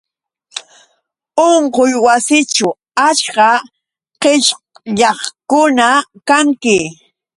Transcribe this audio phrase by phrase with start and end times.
[1.47, 2.69] Unquywasićhu
[3.07, 3.49] achka
[4.21, 5.89] qishyaqkuna
[6.27, 6.77] kanki